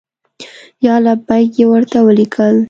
[0.85, 1.49] یا لبیک!
[1.59, 2.55] یې ورته ولیکل.